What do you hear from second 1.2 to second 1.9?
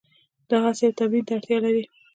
ته اړتیا لري.